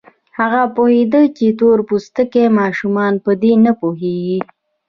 [0.37, 4.39] هغه پوهېده چې تور پوستي ماشومان په دې نه پوهېږي.